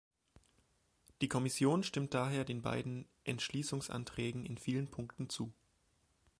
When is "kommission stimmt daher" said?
1.27-2.43